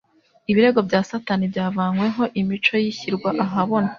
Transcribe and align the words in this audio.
Ibirego 0.51 0.79
bya 0.87 0.99
Satani 1.09 1.45
byavanyweho. 1.51 2.21
Imico 2.39 2.73
ye 2.81 2.87
ishyirwa 2.91 3.29
ahabona. 3.43 3.89